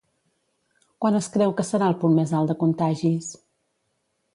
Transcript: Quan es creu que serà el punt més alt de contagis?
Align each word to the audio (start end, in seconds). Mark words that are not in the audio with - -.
Quan 1.05 1.19
es 1.21 1.29
creu 1.37 1.55
que 1.61 1.67
serà 1.69 1.93
el 1.95 2.01
punt 2.05 2.19
més 2.23 2.37
alt 2.41 2.53
de 2.55 2.59
contagis? 2.67 3.33